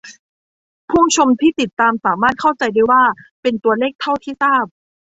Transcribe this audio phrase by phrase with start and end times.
[0.89, 3.03] ผู้ชมที่ติดตามสามารถเข้าใจได้ว่า
[3.41, 4.65] เป็นตัวเลขเท่าที่ทราบ